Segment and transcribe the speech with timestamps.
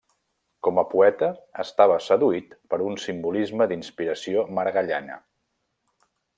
[0.67, 1.29] Com a poeta,
[1.63, 5.23] estava seduït per un simbolisme d'inspiració maragalliana.